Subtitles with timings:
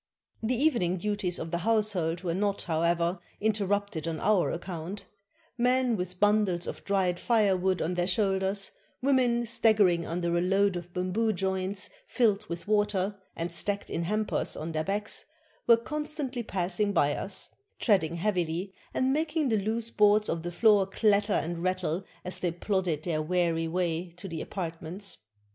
[0.41, 5.05] The evening duties of the household were not, however, interrupted on our account;
[5.59, 8.71] men with bundles of dried firewood on their shoulders,
[9.03, 14.57] women staggering under a load of bamboo joints filled with water, and stacked in hampers
[14.57, 15.25] on their backs,
[15.67, 20.51] were con stantly passing by us, treading heavily, and making the loose boards of the
[20.51, 25.19] floor clatter and rattle as they plodded their weary way to their apartments.